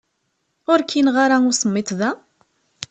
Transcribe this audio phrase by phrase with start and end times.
[0.71, 2.11] Ur k-yenɣi ara usemmiḍ da?